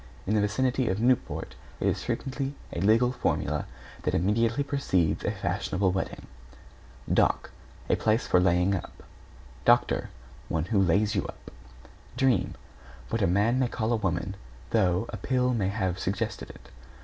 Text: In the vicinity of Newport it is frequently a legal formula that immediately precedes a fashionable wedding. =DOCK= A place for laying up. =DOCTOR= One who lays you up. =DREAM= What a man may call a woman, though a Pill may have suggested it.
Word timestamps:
In 0.25 0.33
the 0.33 0.41
vicinity 0.41 0.89
of 0.89 0.99
Newport 0.99 1.53
it 1.79 1.87
is 1.87 2.03
frequently 2.05 2.55
a 2.73 2.81
legal 2.81 3.11
formula 3.11 3.67
that 4.01 4.15
immediately 4.15 4.63
precedes 4.63 5.23
a 5.23 5.29
fashionable 5.29 5.91
wedding. 5.91 6.25
=DOCK= 7.13 7.51
A 7.87 7.95
place 7.95 8.25
for 8.25 8.39
laying 8.39 8.73
up. 8.73 9.03
=DOCTOR= 9.63 10.09
One 10.49 10.65
who 10.65 10.79
lays 10.81 11.13
you 11.13 11.27
up. 11.27 11.51
=DREAM= 12.17 12.55
What 13.09 13.21
a 13.21 13.27
man 13.27 13.59
may 13.59 13.67
call 13.67 13.93
a 13.93 13.95
woman, 13.95 14.33
though 14.71 15.05
a 15.09 15.17
Pill 15.17 15.53
may 15.53 15.69
have 15.69 15.99
suggested 15.99 16.49
it. 16.49 16.69